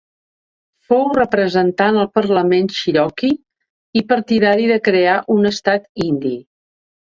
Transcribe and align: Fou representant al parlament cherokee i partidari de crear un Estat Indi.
Fou 0.87 1.03
representant 1.17 1.99
al 2.05 2.09
parlament 2.21 2.71
cherokee 2.79 3.37
i 4.03 4.05
partidari 4.15 4.69
de 4.75 4.81
crear 4.91 5.23
un 5.39 5.55
Estat 5.55 5.89
Indi. 6.11 6.37